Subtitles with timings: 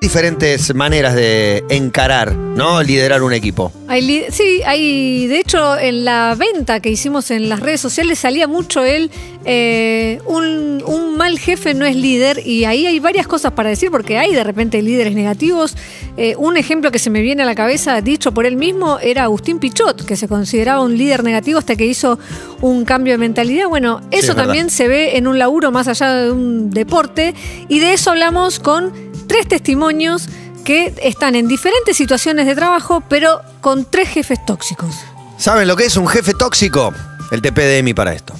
[0.00, 2.82] Diferentes maneras de encarar, ¿no?
[2.82, 3.70] Liderar un equipo.
[3.86, 8.48] Hay sí, hay, de hecho, en la venta que hicimos en las redes sociales salía
[8.48, 9.10] mucho él,
[9.44, 13.90] eh, un, un mal jefe no es líder y ahí hay varias cosas para decir
[13.90, 15.76] porque hay de repente líderes negativos.
[16.16, 19.24] Eh, un ejemplo que se me viene a la cabeza, dicho por él mismo, era
[19.24, 22.18] Agustín Pichot, que se consideraba un líder negativo hasta que hizo
[22.62, 23.68] un cambio de mentalidad.
[23.68, 27.34] Bueno, Sí, eso es también se ve en un laburo más allá de un deporte
[27.68, 30.28] y de eso hablamos con tres testimonios
[30.64, 34.92] que están en diferentes situaciones de trabajo, pero con tres jefes tóxicos.
[35.38, 36.92] ¿Saben lo que es un jefe tóxico?
[37.30, 38.34] El TPDMI para esto.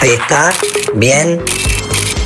[0.00, 0.50] Ahí está,
[0.94, 1.42] bien.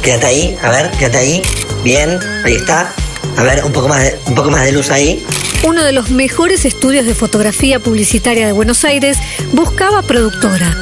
[0.01, 1.43] Quédate ahí, a ver, quédate ahí.
[1.83, 2.93] Bien, ahí está.
[3.37, 5.27] A ver, un poco más de, un poco más de luz ahí.
[5.65, 9.19] Uno de los mejores estudios de fotografía publicitaria de Buenos Aires
[9.55, 10.73] buscaba productora.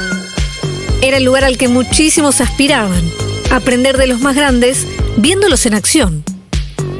[1.01, 3.11] Era el lugar al que muchísimos aspiraban,
[3.51, 4.85] aprender de los más grandes
[5.17, 6.34] viéndolos en acción.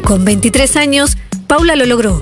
[0.06, 1.18] Con 23 años,
[1.48, 2.22] Paula lo logró.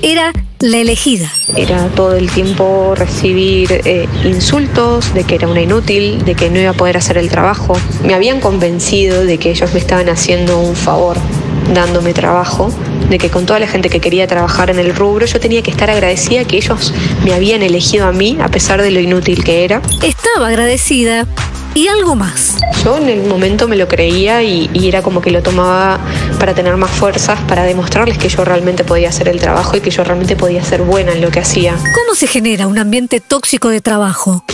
[0.00, 1.30] Era la elegida.
[1.56, 6.58] Era todo el tiempo recibir eh, insultos de que era una inútil, de que no
[6.58, 7.76] iba a poder hacer el trabajo.
[8.02, 11.18] Me habían convencido de que ellos me estaban haciendo un favor
[11.74, 12.72] dándome trabajo,
[13.10, 15.70] de que con toda la gente que quería trabajar en el rubro yo tenía que
[15.70, 16.94] estar agradecida que ellos
[17.26, 19.82] me habían elegido a mí a pesar de lo inútil que era.
[20.02, 21.26] Estaba agradecida
[21.74, 22.56] y algo más.
[22.84, 25.98] Yo en el momento me lo creía y, y era como que lo tomaba
[26.38, 29.90] para tener más fuerzas, para demostrarles que yo realmente podía hacer el trabajo y que
[29.90, 31.74] yo realmente podía ser buena en lo que hacía.
[31.94, 34.44] ¿Cómo se genera un ambiente tóxico de trabajo?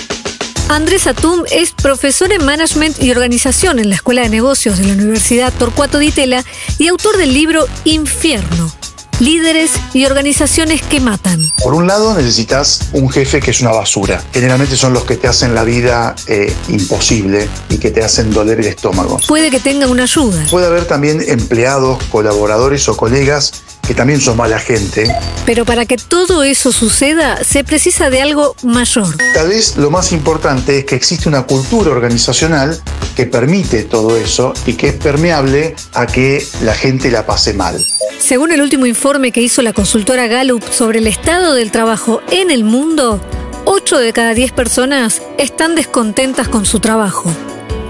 [0.69, 4.95] Andrés Atum es profesor en Management y Organización en la Escuela de Negocios de la
[4.95, 6.43] Universidad Torcuato Di Tella
[6.79, 8.73] y autor del libro Infierno,
[9.21, 11.41] Líderes y Organizaciones que Matan.
[11.63, 14.23] Por un lado necesitas un jefe que es una basura.
[14.33, 18.59] Generalmente son los que te hacen la vida eh, imposible y que te hacen doler
[18.59, 19.21] el estómago.
[19.29, 24.37] Puede que tenga una ayuda, Puede haber también empleados, colaboradores o colegas que también son
[24.37, 25.15] mala gente.
[25.47, 29.17] pero para que todo eso suceda se precisa de algo mayor.
[29.35, 32.81] Tal vez lo más importante es que existe una cultura organizacional
[33.15, 37.79] que permite todo eso y que es permeable a que la gente la pase mal.
[38.19, 42.51] Según el último informe que hizo la consultora Gallup sobre el estado del trabajo en
[42.51, 43.21] el mundo,
[43.67, 47.31] 8 de cada 10 personas están descontentas con su trabajo.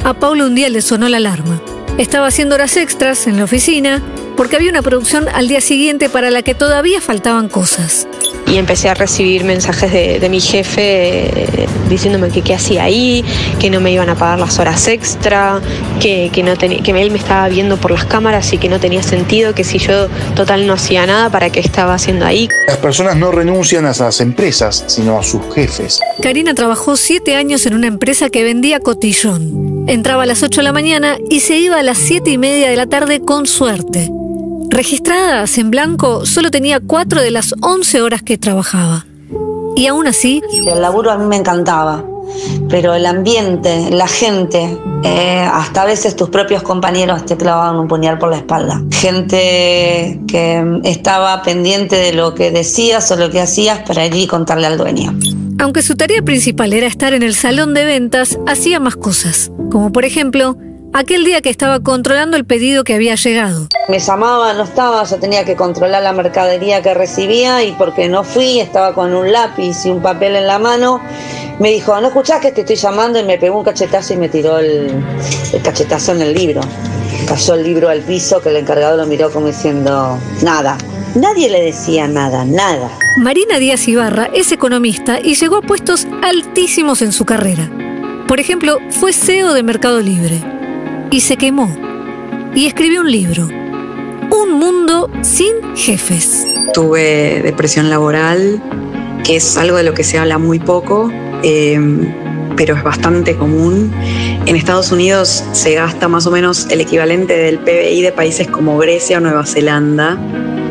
[0.05, 1.61] A Paulo un día le sonó la alarma.
[1.99, 4.03] Estaba haciendo horas extras en la oficina
[4.37, 8.07] porque había una producción al día siguiente para la que todavía faltaban cosas.
[8.47, 10.83] Y empecé a recibir mensajes de, de mi jefe
[11.63, 13.25] eh, diciéndome que qué hacía ahí,
[13.59, 15.61] que no me iban a pagar las horas extra,
[16.01, 18.79] que, que, no tenía- que él me estaba viendo por las cámaras y que no
[18.79, 22.49] tenía sentido, que si yo total no hacía nada, ¿para qué estaba haciendo ahí?
[22.69, 26.01] Las personas no renuncian a las empresas, sino a sus jefes.
[26.21, 29.85] Karina trabajó 7 años en una empresa que vendía cotillón.
[29.89, 32.69] Entraba a las 8 de la mañana y se iba a las 7 y media
[32.69, 34.11] de la tarde con suerte.
[34.75, 39.07] Registradas en blanco, solo tenía 4 de las 11 horas que trabajaba.
[39.77, 42.05] Y aún así, El laburo a mí me encantaba,
[42.69, 47.87] pero el ambiente, la gente, eh, hasta a veces tus propios compañeros te clavaban un
[47.87, 48.83] puñal por la espalda.
[48.91, 54.27] Gente que estaba pendiente de lo que decías o lo que hacías para ir y
[54.27, 55.17] contarle al dueño.
[55.61, 59.53] aunque su tarea principal era estar en el salón de ventas, hacía más cosas.
[59.71, 60.57] Como por ejemplo,
[60.95, 63.69] aquel día que estaba controlando el pedido que había llegado.
[63.89, 68.23] Me llamaba, no estaba, yo tenía que controlar la mercadería que recibía y porque no
[68.23, 71.01] fui, estaba con un lápiz y un papel en la mano.
[71.59, 73.19] Me dijo, ¿no escuchás que te estoy llamando?
[73.19, 75.05] Y me pegó un cachetazo y me tiró el,
[75.53, 76.61] el cachetazo en el libro.
[77.27, 80.79] Cayó el libro al piso que el encargado lo miró como diciendo, nada.
[81.17, 82.91] Nadie le decía nada, nada.
[83.19, 87.71] Marina Díaz Ibarra es economista y llegó a puestos altísimos en su carrera.
[88.27, 90.43] Por ejemplo, fue CEO de Mercado Libre.
[91.11, 91.75] Y se quemó.
[92.55, 93.49] Y escribió un libro.
[94.31, 96.47] Un mundo sin jefes.
[96.73, 98.61] Tuve depresión laboral,
[99.25, 101.11] que es algo de lo que se habla muy poco,
[101.43, 101.79] eh,
[102.57, 103.93] pero es bastante común.
[104.47, 108.77] En Estados Unidos se gasta más o menos el equivalente del PBI de países como
[108.79, 110.19] Grecia o Nueva Zelanda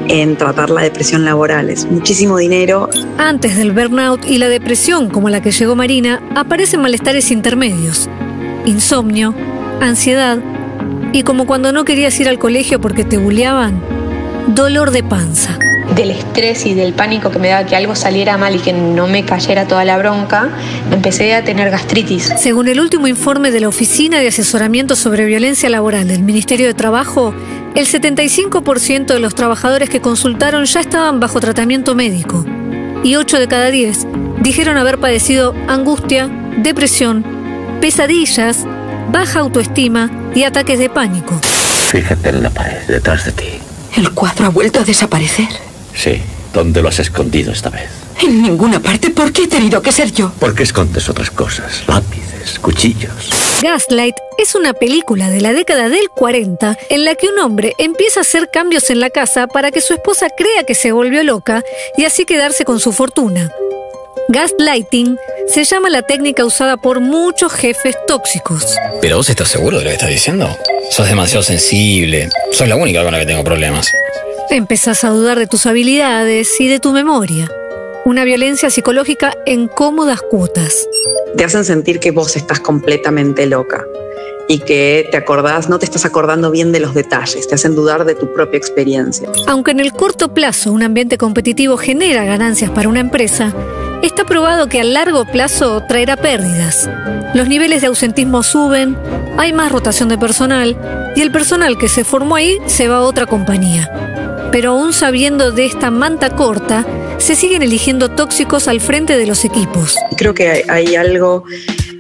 [0.08, 1.70] en tratar la depresión laboral.
[1.70, 2.90] Es muchísimo dinero.
[3.18, 8.10] Antes del burnout y la depresión como la que llegó Marina, aparecen malestares intermedios.
[8.66, 9.34] Insomnio,
[9.88, 10.40] ansiedad
[11.12, 13.82] y como cuando no querías ir al colegio porque te bulleaban,
[14.48, 15.58] dolor de panza.
[15.96, 19.08] Del estrés y del pánico que me daba que algo saliera mal y que no
[19.08, 20.50] me cayera toda la bronca,
[20.92, 22.32] empecé a tener gastritis.
[22.38, 26.74] Según el último informe de la Oficina de Asesoramiento sobre Violencia Laboral del Ministerio de
[26.74, 27.34] Trabajo,
[27.76, 32.46] el 75% de los trabajadores que consultaron ya estaban bajo tratamiento médico
[33.04, 34.08] y 8 de cada 10
[34.42, 37.24] dijeron haber padecido angustia, depresión,
[37.82, 38.66] pesadillas,
[39.12, 41.40] baja autoestima y ataques de pánico.
[41.90, 43.46] Fíjate en la pared detrás de ti.
[43.96, 45.50] ¿El cuadro ha vuelto a desaparecer?
[45.94, 46.22] Sí.
[46.54, 47.90] ¿Dónde lo has escondido esta vez?
[48.22, 49.10] En ninguna parte.
[49.10, 50.32] ¿Por qué he tenido que ser yo?
[50.40, 51.84] ¿Por qué escondes otras cosas?
[51.88, 53.32] Lápices, cuchillos.
[53.64, 58.20] Gaslight es una película de la década del 40 en la que un hombre empieza
[58.20, 61.64] a hacer cambios en la casa para que su esposa crea que se volvió loca
[61.98, 63.50] y así quedarse con su fortuna.
[64.30, 65.18] Gaslighting
[65.48, 68.66] se llama la técnica usada por muchos jefes tóxicos.
[69.02, 70.48] ¿Pero vos estás seguro de lo que estás diciendo?
[70.92, 72.30] Sos demasiado sensible.
[72.52, 73.92] Sos la única con la que tengo problemas.
[74.50, 77.50] Empezás a dudar de tus habilidades y de tu memoria.
[78.06, 80.88] Una violencia psicológica en cómodas cuotas.
[81.36, 83.84] Te hacen sentir que vos estás completamente loca
[84.48, 88.06] y que te acordás, no te estás acordando bien de los detalles, te hacen dudar
[88.06, 89.30] de tu propia experiencia.
[89.48, 93.54] Aunque en el corto plazo un ambiente competitivo genera ganancias para una empresa,
[94.08, 96.90] está probado que a largo plazo traerá pérdidas.
[97.34, 98.98] Los niveles de ausentismo suben,
[99.38, 100.78] hay más rotación de personal
[101.16, 103.90] y el personal que se formó ahí se va a otra compañía.
[104.52, 106.86] Pero aún sabiendo de esta manta corta,
[107.18, 109.96] se siguen eligiendo tóxicos al frente de los equipos.
[110.18, 111.46] Creo que hay, algo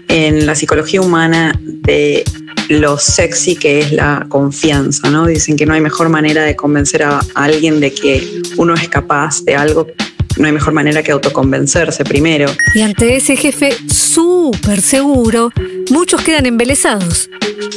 [0.08, 2.24] en la psicología humana de
[2.70, 5.26] lo sexy que es la confianza, ¿no?
[5.26, 9.44] Dicen que no hay mejor manera de convencer a alguien de que uno es capaz
[9.44, 9.88] de algo
[10.38, 12.50] no hay mejor manera que autoconvencerse primero.
[12.76, 15.52] Y ante ese jefe súper seguro,
[15.90, 17.30] muchos quedan embelesados,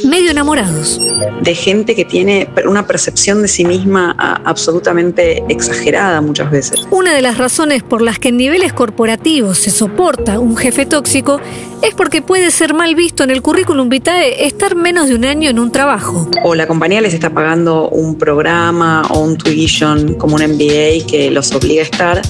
[0.05, 0.99] medio enamorados.
[1.41, 4.11] De gente que tiene una percepción de sí misma
[4.45, 6.87] absolutamente exagerada muchas veces.
[6.91, 11.39] Una de las razones por las que en niveles corporativos se soporta un jefe tóxico
[11.81, 15.49] es porque puede ser mal visto en el currículum vitae estar menos de un año
[15.49, 16.29] en un trabajo.
[16.43, 21.29] O la compañía les está pagando un programa o un tuition como un MBA que
[21.31, 22.21] los obliga a estar,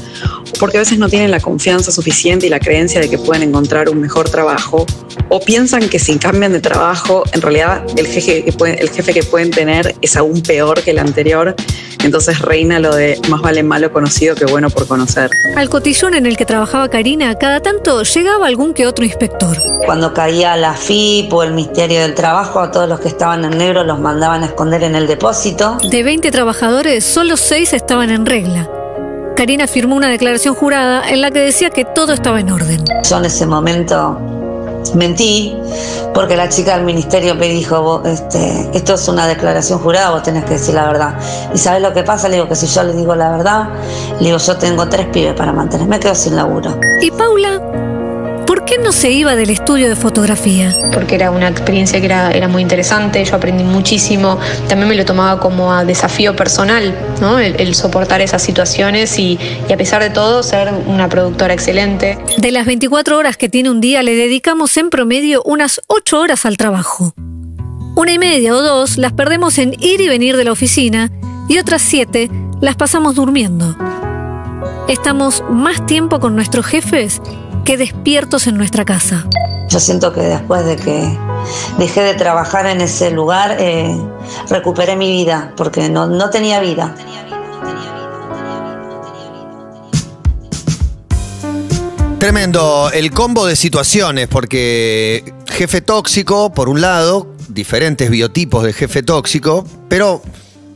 [0.59, 3.89] porque a veces no tienen la confianza suficiente y la creencia de que pueden encontrar
[3.89, 4.85] un mejor trabajo,
[5.29, 9.13] o piensan que si cambian de trabajo, en realidad el jefe que, pueden, el jefe
[9.13, 11.55] que pueden tener es aún peor que el anterior.
[12.03, 15.29] Entonces reina lo de más vale malo conocido que bueno por conocer.
[15.55, 19.57] Al cotillón en el que trabajaba Karina, cada tanto llegaba algún que otro inspector.
[19.85, 23.57] Cuando caía la FIP o el Ministerio del Trabajo, a todos los que estaban en
[23.57, 25.77] negro los mandaban a esconder en el depósito.
[25.89, 28.69] De 20 trabajadores, solo 6 estaban en regla.
[29.37, 32.83] Karina firmó una declaración jurada en la que decía que todo estaba en orden.
[33.07, 34.19] Yo en ese momento
[34.95, 35.55] mentí
[36.15, 40.43] porque la chica del ministerio me dijo, este, esto es una declaración jurada, vos tenés
[40.45, 41.19] que decir la verdad.
[41.53, 42.27] ¿Y sabes lo que pasa?
[42.29, 43.69] Le digo que si yo le digo la verdad,
[44.19, 46.79] le digo yo tengo tres pibes para mantener, me quedo sin laburo.
[47.03, 47.61] ¿Y Paula?
[48.67, 50.75] ¿Por qué no se iba del estudio de fotografía?
[50.93, 54.37] Porque era una experiencia que era, era muy interesante, yo aprendí muchísimo,
[54.67, 57.39] también me lo tomaba como a desafío personal, ¿no?
[57.39, 62.17] el, soportar esas situaciones y, y, a pesar de todo ser una productora excelente.
[62.35, 66.45] De las 24 horas que tiene un día le dedicamos en promedio unas 8 horas
[66.45, 67.13] al trabajo.
[67.95, 71.09] Una y media o dos las perdemos en ir y venir de la oficina
[71.47, 72.29] y otras 7
[72.59, 73.77] las pasamos durmiendo.
[74.87, 77.21] Estamos más tiempo con nuestros jefes
[77.65, 79.27] que despiertos en nuestra casa.
[79.67, 81.17] Yo siento que después de que
[81.77, 83.93] dejé de trabajar en ese lugar, eh,
[84.49, 86.95] recuperé mi vida, porque no, no tenía vida.
[92.19, 99.03] Tremendo el combo de situaciones, porque jefe tóxico, por un lado, diferentes biotipos de jefe
[99.03, 100.21] tóxico, pero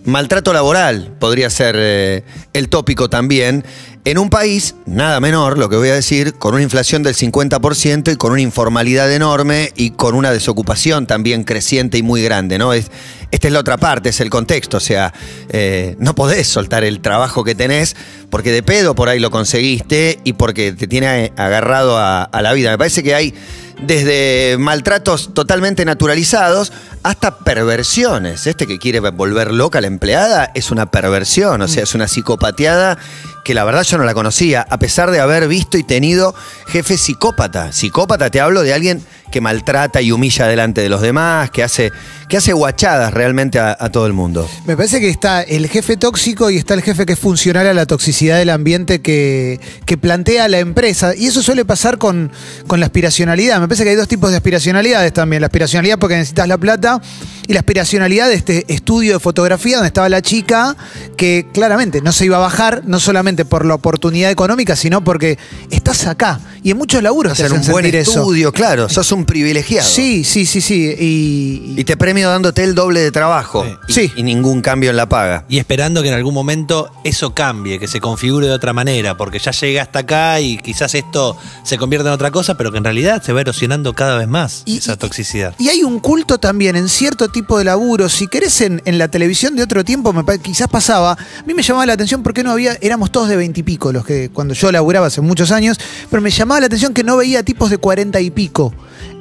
[0.03, 3.63] maltrato laboral podría ser eh, el tópico también
[4.03, 8.11] en un país, nada menor, lo que voy a decir, con una inflación del 50%
[8.11, 12.73] y con una informalidad enorme y con una desocupación también creciente y muy grande, ¿no?
[12.73, 12.89] Es,
[13.29, 15.13] esta es la otra parte, es el contexto, o sea,
[15.49, 17.95] eh, no podés soltar el trabajo que tenés
[18.31, 22.71] porque de pedo por ahí lo conseguiste y porque te tiene agarrado a, la vida.
[22.71, 23.35] Me parece que hay
[23.83, 26.71] desde maltratos totalmente naturalizados
[27.03, 28.47] hasta perversiones.
[28.47, 32.07] Este que quiere volver loca a la empleada es una perversión, o sea, es una
[32.07, 32.97] psicopateada
[33.43, 36.35] que la verdad yo no la conocía, a pesar de haber visto y tenido
[36.67, 37.71] jefe psicópata.
[37.71, 41.91] Psicópata te hablo de alguien que maltrata y humilla delante de los demás, que hace,
[42.27, 44.47] que hace guachadas realmente a, todo el mundo.
[44.65, 47.73] Me parece que está el jefe tóxico y está el jefe que es funcional a
[47.73, 51.15] la toxicidad del ambiente que, que plantea la empresa.
[51.15, 52.31] Y eso suele pasar con,
[52.67, 53.59] con la aspiracionalidad.
[53.59, 55.41] Me parece que hay dos tipos de aspiracionalidades también.
[55.41, 57.01] La aspiracionalidad porque necesitas la plata
[57.47, 60.75] y la aspiracionalidad de este estudio de fotografía donde estaba la chica
[61.17, 65.37] que claramente no se iba a bajar, no solamente por la oportunidad económica, sino porque
[65.69, 66.39] estás acá.
[66.63, 68.19] Y en muchos laburos te Hacer hacen un buen sentir eso.
[68.19, 68.87] estudio, claro.
[68.89, 69.87] Sos un privilegiado.
[69.87, 70.95] Sí, sí, sí, sí.
[70.99, 73.65] Y, Y te premio dándote el doble de trabajo.
[73.87, 74.11] Y, Sí.
[74.15, 75.45] y ningún cambio en la paga.
[75.49, 79.39] Y esperando que en algún momento eso cambie, que se configure de otra manera, porque
[79.39, 82.83] ya llega hasta acá y quizás esto se convierta en otra cosa, pero que en
[82.83, 85.53] realidad se va erosionando cada vez más esa toxicidad.
[85.57, 88.09] Y hay un culto también en cierto tipo de laburo.
[88.09, 91.13] Si querés en, en la televisión de otro tiempo, me quizás pasaba.
[91.13, 94.29] A mí me llamaba la atención porque no había, éramos todos de veintipico los que
[94.29, 95.77] cuando yo laburaba hace muchos años,
[96.09, 98.73] pero me llamaba la atención que no veía tipos de cuarenta y pico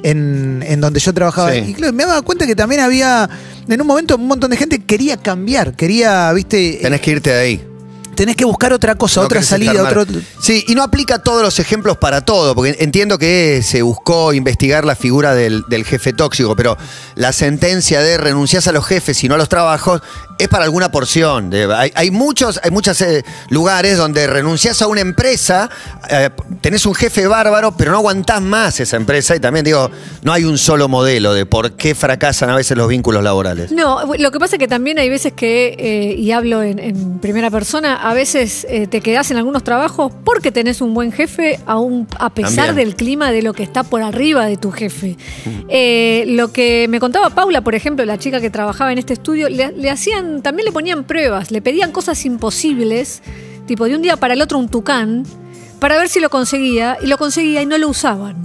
[0.03, 1.51] en, en donde yo trabajaba.
[1.53, 1.63] Sí.
[1.67, 3.29] Y claro, me daba cuenta que también había,
[3.67, 7.29] en un momento, un montón de gente que quería cambiar, quería, viste, Tenés que irte
[7.29, 7.70] de ahí.
[8.21, 10.05] Tenés que buscar otra cosa, No otra salida, otro.
[10.39, 14.85] Sí, y no aplica todos los ejemplos para todo, porque entiendo que se buscó investigar
[14.85, 16.77] la figura del, del jefe tóxico, pero
[17.15, 20.03] la sentencia de renunciás a los jefes y no a los trabajos
[20.37, 21.49] es para alguna porción.
[21.49, 25.71] De- hay, hay muchos, hay muchos eh, lugares donde renunciás a una empresa,
[26.07, 26.29] eh,
[26.61, 29.35] tenés un jefe bárbaro, pero no aguantás más esa empresa.
[29.35, 29.89] Y también digo,
[30.21, 33.71] no hay un solo modelo de por qué fracasan a veces los vínculos laborales.
[33.71, 37.17] No, lo que pasa es que también hay veces que, eh, y hablo en, en
[37.19, 41.59] primera persona, a veces eh, te quedás en algunos trabajos porque tenés un buen jefe,
[41.65, 42.87] aún a pesar También.
[42.87, 45.15] del clima de lo que está por arriba de tu jefe.
[45.69, 49.47] Eh, lo que me contaba Paula, por ejemplo, la chica que trabajaba en este estudio,
[49.47, 53.23] le, le hacían, también le ponían pruebas, le pedían cosas imposibles,
[53.65, 55.23] tipo de un día para el otro un tucán,
[55.79, 58.35] para ver si lo conseguía, y lo conseguía y no lo usaban.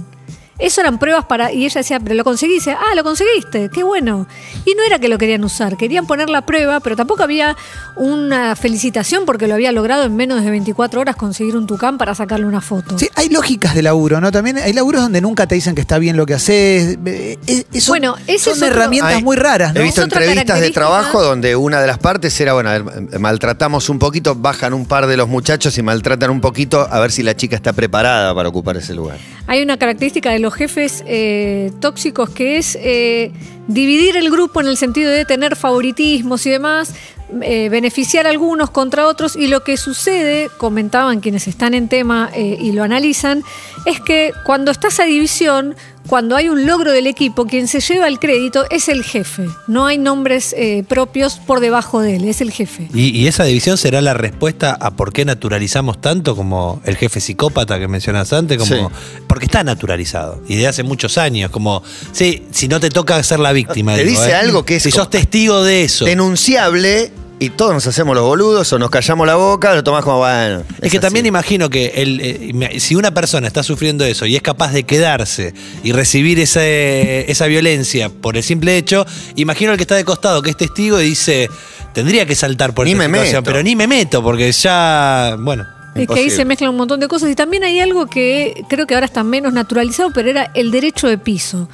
[0.59, 1.51] Eso eran pruebas para.
[1.51, 2.53] Y ella decía, pero lo conseguí.
[2.53, 4.27] Y dice, ah, lo conseguiste, qué bueno.
[4.65, 7.55] Y no era que lo querían usar, querían poner la prueba, pero tampoco había
[7.95, 12.15] una felicitación porque lo había logrado en menos de 24 horas conseguir un tucán para
[12.15, 12.97] sacarle una foto.
[12.97, 14.31] Sí, hay lógicas de laburo, ¿no?
[14.31, 16.97] También hay laburos donde nunca te dicen que está bien lo que haces.
[17.05, 19.79] Eh, eh, eso- Bueno, ese son es otro- herramientas Hay- muy raras, ¿no?
[19.81, 22.83] He visto Es entrevistas de trabajo donde una de las partes era, bueno, a ver,
[23.13, 26.99] eh, maltratamos un poquito, bajan un par de los muchachos y maltratan un poquito a
[26.99, 29.17] ver si la chica está preparada para ocupar ese lugar.
[29.47, 33.33] Hay una característica de los jefes eh, tóxicos que es eh,
[33.67, 36.93] dividir el grupo en el sentido de tener favoritismos y demás,
[37.41, 42.29] eh, beneficiar a algunos contra otros y lo que sucede, comentaban quienes están en tema
[42.33, 43.43] eh, y lo analizan,
[43.85, 45.75] es que cuando está esa división,
[46.07, 49.85] cuando hay un logro del equipo, quien se lleva el crédito es el jefe, no
[49.85, 52.87] hay nombres eh, propios por debajo de él, es el jefe.
[52.93, 57.19] Y, y esa división será la respuesta a por qué naturalizamos tanto como el jefe
[57.19, 58.91] psicópata que mencionas antes, como
[59.27, 63.39] porque está naturalizado y de hace muchos años, como sí, si no te toca ser
[63.39, 63.95] la víctima.
[63.95, 64.35] Te digo, dice ¿eh?
[64.35, 66.05] algo que es si sos testigo de eso.
[66.05, 70.17] Denunciable y todos nos hacemos los boludos o nos callamos la boca, lo tomás como,
[70.17, 70.63] bueno.
[70.81, 70.99] Es que así.
[70.99, 74.83] también imagino que el, eh, si una persona está sufriendo eso y es capaz de
[74.83, 75.53] quedarse
[75.83, 80.41] y recibir ese- esa violencia por el simple hecho, imagino el que está de costado,
[80.41, 81.47] que es testigo y dice,
[81.93, 83.51] tendría que saltar por Ni esta me situación, meto.
[83.51, 85.65] pero ni me meto porque ya, bueno.
[85.93, 88.85] Es que ahí se mezclan un montón de cosas y también hay algo que creo
[88.85, 91.69] que ahora está menos naturalizado, pero era el derecho de piso.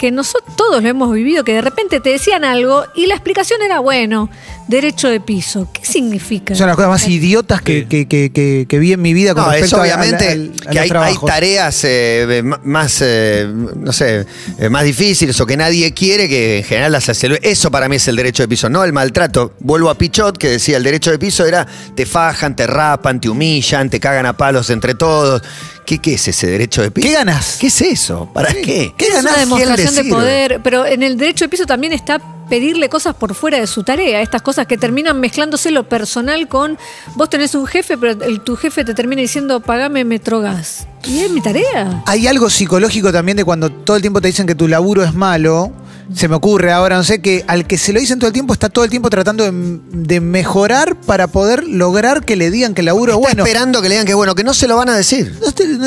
[0.00, 3.60] Que nosotros todos lo hemos vivido, que de repente te decían algo y la explicación
[3.60, 4.30] era, bueno,
[4.66, 5.68] derecho de piso.
[5.74, 6.54] ¿Qué significa?
[6.54, 9.44] Son las cosas más idiotas que, que, que, que- que vi en mi vida con
[9.44, 10.88] No, es respecto a- obviamente a, al- a que hay,
[11.26, 14.24] tareas eh, más, eh, no sé,
[14.58, 17.38] eh, más difíciles o que nadie quiere que en general las hace.
[17.42, 19.52] Eso para mí es el derecho de piso, no el maltrato.
[19.60, 23.28] Vuelvo a Pichot que decía el derecho de piso era te fajan, te rapan, te
[23.28, 25.42] humillan, te cagan a palos entre todos.
[25.90, 27.08] ¿Qué, qué es ese derecho de piso?
[27.08, 27.56] ¿Qué ganas?
[27.58, 28.30] ¿Qué es eso?
[28.32, 28.94] ¿Para qué?
[28.96, 32.88] ¿Qué es una demostración de poder, pero en el derecho de piso también está pedirle
[32.88, 36.78] cosas por fuera de su tarea, estas cosas que terminan mezclándose lo personal con
[37.16, 40.86] vos tenés un jefe, pero el- tu jefe te termina diciendo pagame metrogas.
[41.04, 42.04] Y es mi tarea.
[42.06, 45.12] Hay algo psicológico también de cuando todo el tiempo te dicen que tu laburo es
[45.12, 45.72] malo.
[46.12, 48.52] Se me ocurre ahora, no sé, que al que se lo dicen todo el tiempo
[48.52, 52.80] está todo el tiempo tratando de, de mejorar para poder lograr que le digan que
[52.80, 53.44] el laburo es bueno.
[53.44, 55.38] esperando que le digan que es bueno, que no se lo van a decir.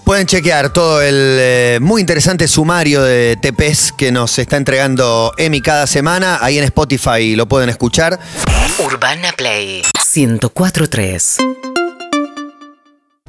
[0.03, 5.61] Pueden chequear todo el eh, muy interesante sumario de TPs que nos está entregando Emi
[5.61, 6.39] cada semana.
[6.41, 8.19] Ahí en Spotify lo pueden escuchar.
[8.79, 11.37] Urbana Play 1043.